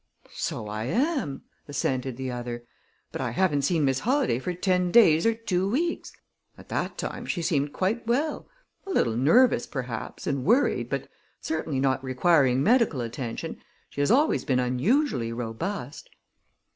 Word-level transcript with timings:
"So 0.31 0.67
I 0.67 0.85
am," 0.85 1.43
assented 1.67 2.17
the 2.17 2.31
other. 2.31 2.63
"But 3.11 3.21
I 3.21 3.29
haven't 3.29 3.61
seen 3.61 3.85
Miss 3.85 3.99
Holladay 3.99 4.39
for 4.39 4.51
ten 4.51 4.89
days 4.89 5.27
or 5.27 5.35
two 5.35 5.69
weeks. 5.69 6.11
At 6.57 6.69
that 6.69 6.97
time, 6.97 7.27
she 7.27 7.43
seemed 7.43 7.71
quite 7.71 8.07
well 8.07 8.49
a 8.87 8.89
little 8.89 9.15
nervous, 9.15 9.67
perhaps, 9.67 10.25
and 10.25 10.43
worried, 10.43 10.89
but 10.89 11.07
certainly 11.39 11.79
not 11.79 12.03
requiring 12.03 12.63
medical 12.63 12.99
attention. 13.01 13.61
She 13.91 14.01
has 14.01 14.09
always 14.09 14.43
been 14.43 14.59
unusually 14.59 15.31
robust." 15.31 16.09